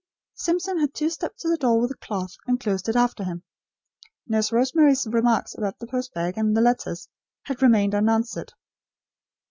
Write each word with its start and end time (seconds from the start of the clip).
Simpson 0.33 0.79
had 0.79 0.95
two 0.95 1.11
stepped 1.11 1.37
to 1.41 1.47
the 1.47 1.57
door 1.59 1.79
with 1.79 1.89
the 1.89 1.97
cloth, 1.97 2.35
and 2.47 2.59
closed 2.59 2.89
it 2.89 2.95
after 2.95 3.23
him. 3.23 3.43
Nurse 4.25 4.51
Rosemary's 4.51 5.05
remarks 5.05 5.53
about 5.53 5.77
the 5.77 5.85
post 5.85 6.11
bag, 6.11 6.39
and 6.39 6.57
the 6.57 6.59
letters, 6.61 7.07
had 7.43 7.61
remained 7.61 7.93
unanswered. 7.93 8.51